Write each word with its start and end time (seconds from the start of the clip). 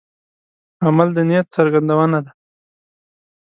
عمل 0.85 1.09
د 1.15 1.17
نیت 1.29 1.47
څرګندونه 1.55 2.19
ده. 2.25 2.31